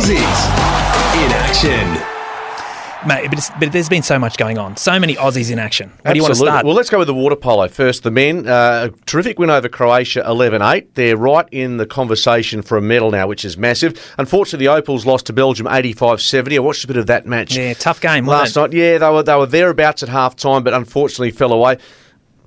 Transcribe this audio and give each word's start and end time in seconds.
Aussies 0.00 0.16
in 1.22 1.30
action. 1.30 3.06
Mate, 3.06 3.28
but, 3.30 3.50
but 3.60 3.70
there's 3.70 3.90
been 3.90 4.02
so 4.02 4.18
much 4.18 4.38
going 4.38 4.56
on. 4.56 4.78
So 4.78 4.98
many 4.98 5.14
Aussies 5.16 5.50
in 5.50 5.58
action. 5.58 5.92
Where 6.00 6.14
do 6.14 6.18
you 6.18 6.22
want 6.22 6.36
to 6.36 6.40
start? 6.40 6.64
Well, 6.64 6.74
let's 6.74 6.88
go 6.88 6.96
with 6.96 7.06
the 7.06 7.12
water 7.12 7.36
polo 7.36 7.68
first. 7.68 8.02
The 8.02 8.10
men, 8.10 8.48
uh, 8.48 8.88
a 8.88 9.04
terrific 9.04 9.38
win 9.38 9.50
over 9.50 9.68
Croatia 9.68 10.24
11 10.26 10.62
8. 10.62 10.94
They're 10.94 11.18
right 11.18 11.46
in 11.52 11.76
the 11.76 11.84
conversation 11.84 12.62
for 12.62 12.78
a 12.78 12.80
medal 12.80 13.10
now, 13.10 13.26
which 13.26 13.44
is 13.44 13.58
massive. 13.58 14.14
Unfortunately, 14.16 14.64
the 14.64 14.72
Opals 14.72 15.04
lost 15.04 15.26
to 15.26 15.34
Belgium 15.34 15.66
85 15.66 16.22
70. 16.22 16.56
I 16.56 16.60
watched 16.60 16.84
a 16.84 16.86
bit 16.86 16.96
of 16.96 17.06
that 17.08 17.26
match 17.26 17.54
yeah, 17.54 17.74
tough 17.74 18.00
game, 18.00 18.26
last 18.26 18.56
night. 18.56 18.72
Yeah, 18.72 18.96
they 18.96 19.10
were, 19.10 19.22
they 19.22 19.36
were 19.36 19.44
thereabouts 19.44 20.02
at 20.02 20.08
half 20.08 20.34
time, 20.34 20.62
but 20.62 20.72
unfortunately 20.72 21.30
fell 21.30 21.52
away. 21.52 21.76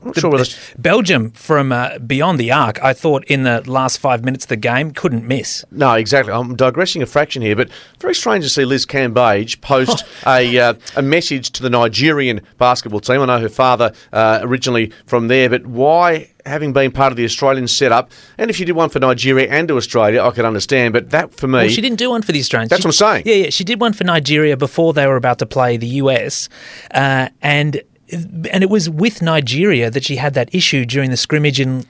I'm 0.05 0.13
sure 0.13 0.29
whether. 0.31 0.45
Belgium 0.77 1.31
from 1.31 1.71
uh, 1.71 1.97
beyond 1.99 2.39
the 2.39 2.51
arc, 2.51 2.81
I 2.83 2.93
thought 2.93 3.23
in 3.25 3.43
the 3.43 3.61
last 3.69 3.97
five 3.99 4.23
minutes 4.23 4.45
of 4.45 4.49
the 4.49 4.55
game 4.57 4.91
couldn't 4.91 5.25
miss. 5.27 5.63
No, 5.71 5.93
exactly. 5.93 6.33
I'm 6.33 6.55
digressing 6.55 7.01
a 7.01 7.05
fraction 7.05 7.41
here, 7.41 7.55
but 7.55 7.69
very 7.99 8.15
strange 8.15 8.43
to 8.43 8.49
see 8.49 8.65
Liz 8.65 8.85
Cambage 8.85 9.61
post 9.61 10.03
a 10.27 10.57
uh, 10.59 10.73
a 10.95 11.01
message 11.01 11.51
to 11.51 11.63
the 11.63 11.69
Nigerian 11.69 12.41
basketball 12.57 12.99
team. 12.99 13.21
I 13.21 13.25
know 13.25 13.39
her 13.39 13.49
father 13.49 13.93
uh, 14.11 14.39
originally 14.41 14.91
from 15.05 15.27
there, 15.27 15.49
but 15.49 15.65
why? 15.65 16.29
Having 16.45 16.73
been 16.73 16.91
part 16.91 17.13
of 17.13 17.15
the 17.15 17.23
Australian 17.23 17.69
setup, 17.69 18.11
and 18.37 18.49
if 18.49 18.59
you 18.59 18.65
did 18.65 18.73
one 18.73 18.89
for 18.89 18.99
Nigeria 18.99 19.47
and 19.49 19.65
to 19.69 19.77
Australia, 19.77 20.21
I 20.21 20.31
could 20.31 20.43
understand. 20.43 20.91
But 20.91 21.11
that 21.11 21.33
for 21.33 21.47
me, 21.47 21.53
Well, 21.59 21.67
she 21.69 21.79
didn't 21.79 21.99
do 21.99 22.09
one 22.09 22.21
for 22.21 22.33
the 22.33 22.39
Australians. 22.39 22.69
That's 22.69 22.81
She- 22.81 22.87
what 22.89 23.01
I'm 23.01 23.23
saying. 23.23 23.23
Yeah, 23.25 23.45
yeah. 23.45 23.49
She 23.49 23.63
did 23.63 23.79
one 23.79 23.93
for 23.93 24.03
Nigeria 24.03 24.57
before 24.57 24.91
they 24.91 25.07
were 25.07 25.15
about 25.15 25.39
to 25.39 25.45
play 25.45 25.77
the 25.77 25.87
US, 25.87 26.49
uh, 26.93 27.29
and 27.41 27.81
and 28.11 28.63
it 28.63 28.69
was 28.69 28.89
with 28.89 29.21
Nigeria 29.21 29.89
that 29.89 30.03
she 30.03 30.17
had 30.17 30.33
that 30.33 30.53
issue 30.53 30.85
during 30.85 31.09
the 31.09 31.17
scrimmage 31.17 31.59
in 31.59 31.85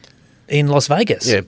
in 0.47 0.67
Las 0.67 0.87
Vegas. 0.87 1.27
yeah, 1.27 1.41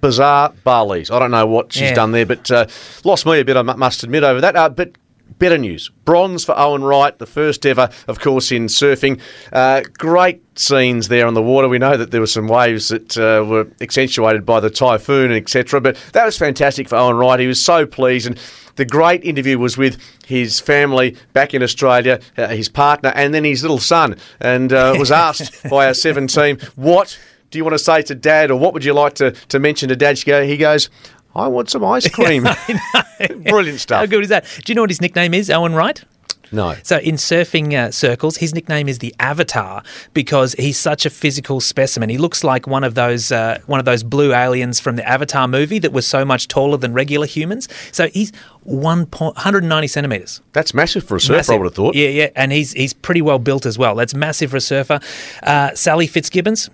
bizarre 0.00 0.52
Barleys. 0.64 1.10
I 1.10 1.18
don't 1.18 1.30
know 1.30 1.46
what 1.46 1.72
she's 1.72 1.82
Yeah. 1.90 1.94
done 1.94 2.12
there, 2.12 2.26
but 2.26 2.50
uh, 2.50 2.66
lost 3.04 3.26
me 3.26 3.40
a 3.40 3.44
bit. 3.44 3.56
I 3.56 3.62
must 3.62 4.02
admit 4.04 4.22
over 4.24 4.40
that. 4.40 4.56
Uh, 4.56 4.68
but 4.68 4.92
better 5.38 5.56
news: 5.58 5.90
bronze 6.04 6.44
for 6.44 6.56
Owen 6.58 6.82
Wright, 6.84 7.18
the 7.18 7.26
first 7.26 7.64
ever, 7.64 7.88
of 8.06 8.20
course, 8.20 8.52
in 8.52 8.66
surfing. 8.66 9.18
Uh, 9.52 9.80
great 9.98 10.42
scenes 10.58 11.08
there 11.08 11.26
on 11.26 11.34
the 11.34 11.42
water. 11.42 11.68
We 11.68 11.78
know 11.78 11.96
that 11.96 12.10
there 12.10 12.20
were 12.20 12.26
some 12.26 12.46
waves 12.48 12.88
that 12.88 13.16
uh, 13.16 13.44
were 13.44 13.66
accentuated 13.80 14.44
by 14.44 14.60
the 14.60 14.70
typhoon, 14.70 15.32
etc. 15.32 15.80
But 15.80 15.96
that 16.12 16.24
was 16.26 16.36
fantastic 16.36 16.88
for 16.88 16.96
Owen 16.96 17.16
Wright. 17.16 17.40
He 17.40 17.46
was 17.46 17.62
so 17.64 17.86
pleased 17.86 18.26
and. 18.26 18.38
The 18.76 18.84
great 18.84 19.24
interview 19.24 19.58
was 19.58 19.76
with 19.76 19.98
his 20.26 20.60
family 20.60 21.16
back 21.32 21.54
in 21.54 21.62
Australia, 21.62 22.20
uh, 22.36 22.48
his 22.48 22.68
partner, 22.68 23.12
and 23.14 23.32
then 23.32 23.44
his 23.44 23.62
little 23.62 23.78
son. 23.78 24.16
And 24.40 24.72
uh, 24.72 24.96
was 24.98 25.10
asked 25.28 25.62
by 25.70 25.86
our 25.86 25.94
seven 25.94 26.26
team, 26.26 26.58
"What 26.74 27.18
do 27.50 27.58
you 27.58 27.64
want 27.64 27.74
to 27.74 27.78
say 27.78 28.02
to 28.02 28.14
Dad, 28.14 28.50
or 28.50 28.58
what 28.58 28.72
would 28.74 28.84
you 28.84 28.92
like 28.92 29.14
to, 29.14 29.30
to 29.30 29.58
mention 29.58 29.88
to 29.90 29.96
Dad?" 29.96 30.18
She 30.18 30.26
go, 30.26 30.44
he 30.44 30.56
goes, 30.56 30.90
"I 31.34 31.48
want 31.48 31.70
some 31.70 31.84
ice 31.84 32.08
cream." 32.08 32.46
Brilliant 33.44 33.80
stuff. 33.80 34.00
How 34.00 34.06
good 34.06 34.22
is 34.22 34.28
that? 34.30 34.44
Do 34.64 34.72
you 34.72 34.74
know 34.74 34.82
what 34.82 34.90
his 34.90 35.00
nickname 35.00 35.34
is, 35.34 35.50
Owen 35.50 35.74
Wright? 35.74 36.04
No. 36.52 36.74
So 36.82 36.98
in 36.98 37.16
surfing 37.16 37.74
uh, 37.74 37.90
circles, 37.90 38.38
his 38.38 38.54
nickname 38.54 38.88
is 38.88 38.98
the 38.98 39.14
Avatar 39.18 39.82
because 40.12 40.54
he's 40.54 40.78
such 40.78 41.06
a 41.06 41.10
physical 41.10 41.60
specimen. 41.60 42.08
He 42.08 42.18
looks 42.18 42.44
like 42.44 42.66
one 42.66 42.84
of 42.84 42.94
those 42.94 43.32
uh, 43.32 43.60
one 43.66 43.78
of 43.78 43.84
those 43.86 44.02
blue 44.02 44.32
aliens 44.32 44.80
from 44.80 44.96
the 44.96 45.08
Avatar 45.08 45.48
movie 45.48 45.78
that 45.80 45.92
was 45.92 46.06
so 46.06 46.24
much 46.24 46.48
taller 46.48 46.76
than 46.76 46.92
regular 46.92 47.26
humans. 47.26 47.68
So 47.92 48.08
he's 48.08 48.32
one 48.62 49.06
point, 49.06 49.36
190 49.36 49.86
centimeters. 49.88 50.40
That's 50.52 50.74
massive 50.74 51.04
for 51.04 51.16
a 51.16 51.20
surfer, 51.20 51.52
I 51.52 51.56
would 51.56 51.66
have 51.66 51.74
thought. 51.74 51.94
Yeah, 51.94 52.08
yeah, 52.08 52.30
and 52.36 52.52
he's 52.52 52.72
he's 52.72 52.92
pretty 52.92 53.22
well 53.22 53.38
built 53.38 53.66
as 53.66 53.78
well. 53.78 53.94
That's 53.94 54.14
massive 54.14 54.50
for 54.50 54.56
a 54.56 54.60
surfer. 54.60 55.00
Uh, 55.42 55.74
Sally 55.74 56.06
Fitzgibbons. 56.06 56.70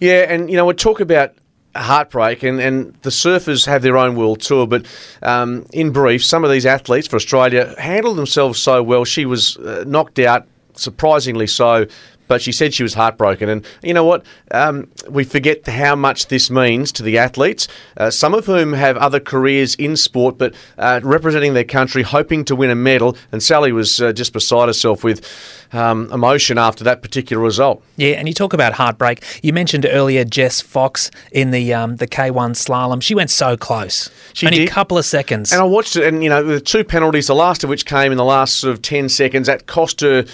Yeah, 0.00 0.26
and 0.28 0.50
you 0.50 0.56
know, 0.56 0.66
we 0.66 0.74
talk 0.74 1.00
about 1.00 1.34
heartbreak, 1.76 2.42
and, 2.42 2.60
and 2.60 2.94
the 3.02 3.10
surfers 3.10 3.66
have 3.66 3.82
their 3.82 3.96
own 3.96 4.16
world 4.16 4.40
tour, 4.40 4.66
but 4.66 4.86
um, 5.22 5.66
in 5.72 5.90
brief, 5.90 6.24
some 6.24 6.44
of 6.44 6.50
these 6.50 6.66
athletes 6.66 7.06
for 7.08 7.16
Australia 7.16 7.74
handled 7.78 8.16
themselves 8.16 8.60
so 8.60 8.82
well. 8.82 9.04
She 9.04 9.26
was 9.26 9.56
uh, 9.56 9.84
knocked 9.86 10.18
out, 10.18 10.46
surprisingly 10.74 11.46
so. 11.46 11.86
But 12.26 12.40
she 12.42 12.52
said 12.52 12.72
she 12.72 12.82
was 12.82 12.94
heartbroken, 12.94 13.48
and 13.48 13.66
you 13.82 13.92
know 13.94 14.04
what? 14.04 14.24
Um, 14.50 14.88
we 15.08 15.24
forget 15.24 15.66
how 15.66 15.94
much 15.94 16.28
this 16.28 16.50
means 16.50 16.90
to 16.92 17.02
the 17.02 17.18
athletes. 17.18 17.68
Uh, 17.96 18.10
some 18.10 18.34
of 18.34 18.46
whom 18.46 18.72
have 18.72 18.96
other 18.96 19.20
careers 19.20 19.74
in 19.74 19.96
sport, 19.96 20.38
but 20.38 20.54
uh, 20.78 21.00
representing 21.02 21.54
their 21.54 21.64
country, 21.64 22.02
hoping 22.02 22.44
to 22.46 22.56
win 22.56 22.70
a 22.70 22.74
medal. 22.74 23.16
And 23.30 23.42
Sally 23.42 23.72
was 23.72 24.00
uh, 24.00 24.12
just 24.12 24.32
beside 24.32 24.68
herself 24.68 25.04
with 25.04 25.26
um, 25.72 26.10
emotion 26.12 26.56
after 26.56 26.84
that 26.84 27.02
particular 27.02 27.42
result. 27.42 27.82
Yeah, 27.96 28.12
and 28.12 28.28
you 28.28 28.34
talk 28.34 28.52
about 28.52 28.74
heartbreak. 28.74 29.22
You 29.42 29.52
mentioned 29.52 29.86
earlier 29.86 30.24
Jess 30.24 30.60
Fox 30.60 31.10
in 31.32 31.50
the 31.50 31.74
um, 31.74 31.96
the 31.96 32.06
K1 32.06 32.52
slalom. 32.52 33.02
She 33.02 33.14
went 33.14 33.30
so 33.30 33.56
close. 33.56 34.10
She 34.32 34.46
Only 34.46 34.60
did. 34.60 34.68
a 34.68 34.72
couple 34.72 34.96
of 34.96 35.04
seconds. 35.04 35.52
And 35.52 35.60
I 35.60 35.64
watched 35.64 35.96
it, 35.96 36.04
and 36.04 36.22
you 36.22 36.30
know, 36.30 36.42
the 36.42 36.60
two 36.60 36.84
penalties, 36.84 37.26
the 37.26 37.34
last 37.34 37.64
of 37.64 37.70
which 37.70 37.84
came 37.84 38.12
in 38.12 38.18
the 38.18 38.24
last 38.24 38.56
sort 38.56 38.72
of 38.72 38.82
10 38.82 39.08
seconds, 39.08 39.46
that 39.46 39.66
cost 39.66 40.00
her 40.00 40.24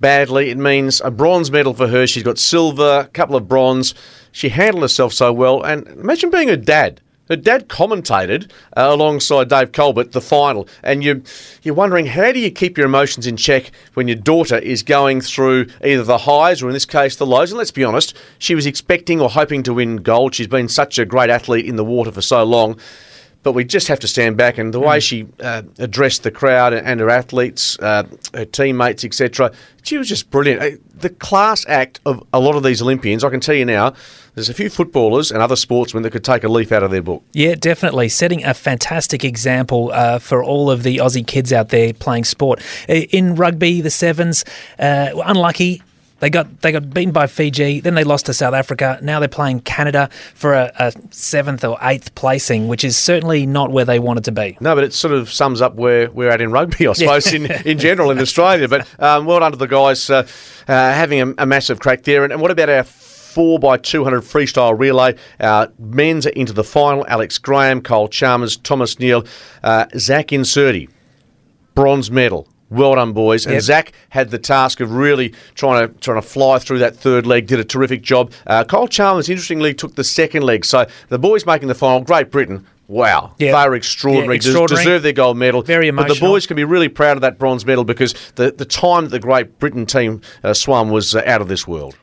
badly. 0.00 0.50
It 0.50 0.58
means 0.58 1.00
a 1.00 1.10
bronze 1.10 1.50
medal 1.50 1.74
for 1.74 1.88
her. 1.88 2.06
She's 2.06 2.22
got 2.22 2.38
silver, 2.38 3.00
a 3.00 3.08
couple 3.08 3.36
of 3.36 3.48
bronze. 3.48 3.94
She 4.32 4.50
handled 4.50 4.82
herself 4.82 5.12
so 5.12 5.32
well. 5.32 5.62
And 5.62 5.86
imagine 5.88 6.30
being 6.30 6.48
her 6.48 6.56
dad. 6.56 7.00
Her 7.28 7.36
dad 7.36 7.68
commentated 7.68 8.50
uh, 8.76 8.88
alongside 8.88 9.48
Dave 9.50 9.72
Colbert 9.72 10.12
the 10.12 10.20
final, 10.20 10.66
and 10.82 11.04
you 11.04 11.22
you're 11.62 11.74
wondering 11.74 12.06
how 12.06 12.32
do 12.32 12.38
you 12.38 12.50
keep 12.50 12.78
your 12.78 12.86
emotions 12.86 13.26
in 13.26 13.36
check 13.36 13.70
when 13.92 14.08
your 14.08 14.16
daughter 14.16 14.56
is 14.56 14.82
going 14.82 15.20
through 15.20 15.66
either 15.84 16.04
the 16.04 16.18
highs 16.18 16.62
or 16.62 16.68
in 16.68 16.72
this 16.72 16.86
case 16.86 17.16
the 17.16 17.26
lows. 17.26 17.50
And 17.50 17.58
let's 17.58 17.70
be 17.70 17.84
honest, 17.84 18.16
she 18.38 18.54
was 18.54 18.64
expecting 18.64 19.20
or 19.20 19.28
hoping 19.28 19.62
to 19.64 19.74
win 19.74 19.96
gold. 19.96 20.34
She's 20.34 20.46
been 20.46 20.68
such 20.68 20.98
a 20.98 21.04
great 21.04 21.28
athlete 21.28 21.66
in 21.66 21.76
the 21.76 21.84
water 21.84 22.10
for 22.10 22.22
so 22.22 22.44
long 22.44 22.80
but 23.42 23.52
we 23.52 23.64
just 23.64 23.88
have 23.88 24.00
to 24.00 24.08
stand 24.08 24.36
back. 24.36 24.58
And 24.58 24.74
the 24.74 24.80
way 24.80 25.00
she 25.00 25.26
uh, 25.40 25.62
addressed 25.78 26.22
the 26.22 26.30
crowd 26.30 26.72
and 26.74 27.00
her 27.00 27.10
athletes, 27.10 27.78
uh, 27.78 28.04
her 28.34 28.44
teammates, 28.44 29.04
etc., 29.04 29.52
she 29.82 29.96
was 29.96 30.08
just 30.08 30.30
brilliant. 30.30 30.60
Uh, 30.62 30.76
The 30.98 31.10
class 31.10 31.64
act 31.68 32.00
of 32.04 32.22
a 32.32 32.40
lot 32.40 32.56
of 32.56 32.62
these 32.62 32.82
Olympians, 32.82 33.24
I 33.24 33.30
can 33.30 33.40
tell 33.40 33.54
you 33.54 33.64
now, 33.64 33.94
there's 34.34 34.48
a 34.48 34.54
few 34.54 34.68
footballers 34.70 35.30
and 35.32 35.40
other 35.42 35.56
sportsmen 35.56 36.02
that 36.02 36.10
could 36.10 36.24
take 36.24 36.44
a 36.44 36.48
leaf 36.48 36.70
out 36.72 36.82
of 36.82 36.90
their 36.90 37.02
book. 37.02 37.22
Yeah, 37.32 37.54
definitely. 37.54 38.08
Setting 38.08 38.44
a 38.44 38.54
fantastic 38.54 39.24
example 39.24 39.90
uh, 39.92 40.18
for 40.18 40.42
all 40.44 40.70
of 40.70 40.82
the 40.82 40.98
Aussie 40.98 41.26
kids 41.26 41.52
out 41.52 41.70
there 41.70 41.92
playing 41.92 42.24
sport. 42.24 42.60
In 42.88 43.34
rugby, 43.34 43.80
the 43.80 43.90
Sevens, 43.90 44.44
uh, 44.78 45.10
unlucky. 45.24 45.82
They 46.20 46.30
got 46.30 46.62
they 46.62 46.72
got 46.72 46.92
beaten 46.92 47.12
by 47.12 47.26
Fiji. 47.26 47.80
Then 47.80 47.94
they 47.94 48.04
lost 48.04 48.26
to 48.26 48.34
South 48.34 48.54
Africa. 48.54 48.98
Now 49.02 49.20
they're 49.20 49.28
playing 49.28 49.60
Canada 49.60 50.08
for 50.34 50.52
a, 50.52 50.72
a 50.78 50.92
seventh 51.10 51.64
or 51.64 51.78
eighth 51.82 52.14
placing, 52.14 52.66
which 52.68 52.84
is 52.84 52.96
certainly 52.96 53.46
not 53.46 53.70
where 53.70 53.84
they 53.84 53.98
wanted 53.98 54.24
to 54.24 54.32
be. 54.32 54.58
No, 54.60 54.74
but 54.74 54.84
it 54.84 54.92
sort 54.92 55.14
of 55.14 55.30
sums 55.30 55.60
up 55.60 55.74
where 55.74 56.10
we're 56.10 56.30
at 56.30 56.40
in 56.40 56.50
rugby, 56.50 56.88
I 56.88 56.92
suppose, 56.94 57.32
in, 57.32 57.46
in 57.64 57.78
general 57.78 58.10
in 58.10 58.18
Australia. 58.18 58.68
But 58.68 58.88
um, 58.98 59.26
well 59.26 59.40
done 59.40 59.52
to 59.52 59.58
the 59.58 59.68
guys 59.68 60.10
uh, 60.10 60.26
uh, 60.66 60.72
having 60.92 61.20
a, 61.20 61.34
a 61.38 61.46
massive 61.46 61.78
crack 61.78 62.02
there. 62.02 62.24
And, 62.24 62.32
and 62.32 62.42
what 62.42 62.50
about 62.50 62.68
our 62.68 62.82
4 62.82 63.60
by 63.60 63.76
200 63.76 64.22
freestyle 64.22 64.76
relay? 64.76 65.14
Our 65.38 65.70
men's 65.78 66.26
are 66.26 66.30
into 66.30 66.52
the 66.52 66.64
final. 66.64 67.06
Alex 67.06 67.38
Graham, 67.38 67.80
Kyle 67.80 68.08
Chalmers, 68.08 68.56
Thomas 68.56 68.98
Neill, 68.98 69.24
uh, 69.62 69.86
Zac 69.96 70.28
Incerti, 70.28 70.88
bronze 71.74 72.10
medal. 72.10 72.48
Well 72.70 72.94
done, 72.94 73.12
boys. 73.12 73.46
And 73.46 73.54
Yep. 73.54 73.62
Zac 73.62 73.92
had 74.10 74.30
the 74.30 74.38
task 74.38 74.80
of 74.80 74.92
really 74.92 75.32
trying 75.54 75.88
to 75.88 75.94
trying 76.00 76.20
to 76.20 76.26
fly 76.26 76.58
through 76.58 76.80
that 76.80 76.96
third 76.96 77.26
leg. 77.26 77.46
Did 77.46 77.60
a 77.60 77.64
terrific 77.64 78.02
job. 78.02 78.30
Uh, 78.46 78.64
Kyle 78.64 78.86
Chalmers, 78.88 79.28
interestingly, 79.28 79.72
took 79.74 79.94
the 79.94 80.04
second 80.04 80.42
leg. 80.42 80.64
So 80.64 80.86
the 81.08 81.18
boys 81.18 81.46
making 81.46 81.68
the 81.68 81.74
final. 81.74 82.00
Great 82.02 82.30
Britain. 82.30 82.66
Wow, 82.90 83.34
Yeah. 83.38 83.52
they 83.62 83.68
were 83.68 83.74
extraordinary. 83.74 84.36
Yeah, 84.36 84.36
extraordinary. 84.36 84.82
deserve 84.82 85.02
their 85.02 85.12
gold 85.12 85.36
medal. 85.36 85.60
Very 85.60 85.90
But 85.90 86.08
the 86.08 86.14
boys 86.18 86.46
can 86.46 86.56
be 86.56 86.64
really 86.64 86.88
proud 86.88 87.18
of 87.18 87.20
that 87.20 87.38
bronze 87.38 87.66
medal 87.66 87.84
because 87.84 88.14
the, 88.36 88.50
the 88.50 88.64
time 88.64 89.04
that 89.04 89.10
the 89.10 89.18
Great 89.20 89.58
Britain 89.58 89.84
team 89.84 90.22
uh, 90.42 90.54
swam 90.54 90.88
was 90.88 91.14
uh, 91.14 91.22
out 91.26 91.42
of 91.42 91.48
this 91.48 91.68
world. 91.68 91.98